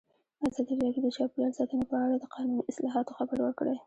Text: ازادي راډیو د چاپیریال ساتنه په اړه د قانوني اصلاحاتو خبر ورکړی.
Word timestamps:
ازادي 0.47 0.73
راډیو 0.83 1.03
د 1.05 1.07
چاپیریال 1.17 1.53
ساتنه 1.59 1.83
په 1.89 1.95
اړه 2.03 2.15
د 2.19 2.25
قانوني 2.33 2.63
اصلاحاتو 2.71 3.15
خبر 3.17 3.37
ورکړی. 3.41 3.75